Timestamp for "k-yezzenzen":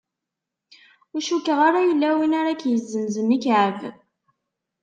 2.59-3.35